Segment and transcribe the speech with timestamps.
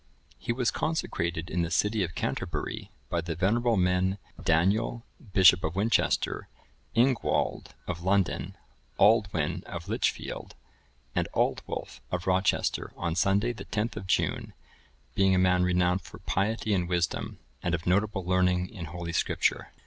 [0.37, 5.63] (1009) He was consecrated in the city of Canterbury by the venerable men, Daniel,(1010) bishop
[5.63, 6.47] of Winchester,
[6.95, 8.53] Ingwald of London,(1011)
[8.97, 10.51] Aldwin of Lichfield,(1012)
[11.13, 14.53] and Aldwulf of Rochester,(1013) on Sunday, the 10th of June,
[15.13, 19.71] being a man renowned for piety and wisdom, and of notable learning in Holy Scripture.